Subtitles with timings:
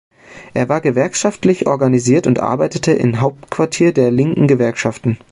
[0.55, 5.19] Er war gewerkschaftlich organisiert und arbeitete im Hauptquartier der linken Gewerkschaften.